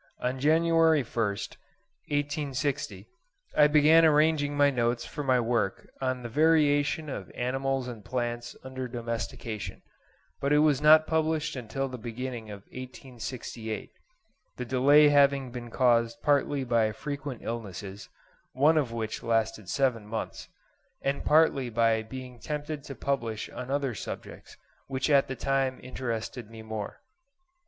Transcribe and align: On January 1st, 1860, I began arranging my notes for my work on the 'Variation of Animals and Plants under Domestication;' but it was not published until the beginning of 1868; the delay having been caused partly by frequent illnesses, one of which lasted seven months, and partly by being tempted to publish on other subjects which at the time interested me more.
On 0.19 0.39
January 0.39 1.03
1st, 1.03 1.57
1860, 2.09 3.07
I 3.55 3.67
began 3.67 4.03
arranging 4.03 4.57
my 4.57 4.71
notes 4.71 5.05
for 5.05 5.23
my 5.23 5.39
work 5.39 5.87
on 6.01 6.23
the 6.23 6.27
'Variation 6.27 7.07
of 7.07 7.29
Animals 7.35 7.87
and 7.87 8.03
Plants 8.03 8.55
under 8.63 8.87
Domestication;' 8.87 9.83
but 10.39 10.51
it 10.51 10.57
was 10.65 10.81
not 10.81 11.05
published 11.05 11.55
until 11.55 11.87
the 11.87 11.99
beginning 11.99 12.49
of 12.49 12.61
1868; 12.71 13.91
the 14.57 14.65
delay 14.65 15.09
having 15.09 15.51
been 15.51 15.69
caused 15.69 16.19
partly 16.23 16.63
by 16.63 16.91
frequent 16.91 17.43
illnesses, 17.43 18.09
one 18.53 18.79
of 18.79 18.91
which 18.91 19.21
lasted 19.21 19.69
seven 19.69 20.07
months, 20.07 20.49
and 21.03 21.23
partly 21.23 21.69
by 21.69 22.01
being 22.01 22.39
tempted 22.39 22.83
to 22.85 22.95
publish 22.95 23.49
on 23.51 23.69
other 23.69 23.93
subjects 23.93 24.57
which 24.87 25.11
at 25.11 25.27
the 25.27 25.35
time 25.35 25.79
interested 25.83 26.49
me 26.49 26.63
more. 26.63 27.01